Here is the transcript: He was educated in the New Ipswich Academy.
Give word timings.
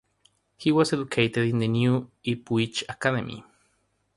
He 0.57 0.71
was 0.71 0.93
educated 0.93 1.47
in 1.47 1.59
the 1.59 1.67
New 1.67 2.09
Ipswich 2.23 2.83
Academy. 2.89 3.43